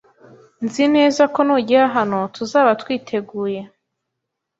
Nzi 0.65 0.83
neza 0.95 1.23
ko 1.33 1.39
nugera 1.47 1.85
hano, 1.97 2.19
tuzaba 2.35 2.71
twiteguye. 2.81 3.61